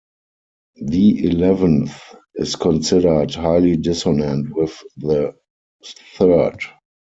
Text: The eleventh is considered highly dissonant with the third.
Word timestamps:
The 0.81 1.25
eleventh 1.27 1.95
is 2.33 2.55
considered 2.55 3.35
highly 3.35 3.77
dissonant 3.77 4.51
with 4.55 4.81
the 4.97 5.35
third. 6.17 6.59